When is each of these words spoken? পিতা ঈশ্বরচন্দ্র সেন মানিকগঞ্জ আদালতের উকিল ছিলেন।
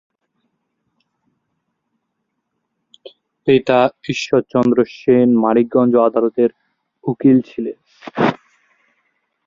পিতা 3.47 3.79
ঈশ্বরচন্দ্র 4.09 4.77
সেন 4.97 5.29
মানিকগঞ্জ 5.43 5.93
আদালতের 6.07 6.49
উকিল 7.03 7.37
ছিলেন। 7.41 7.77